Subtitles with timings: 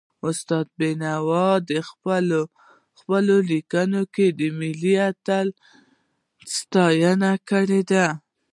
[0.27, 1.15] استاد بينوا
[1.67, 1.79] په
[2.91, 5.57] پخپلو ليکنو کي د ملي اتلانو
[6.57, 8.07] ستاینه کړې ده.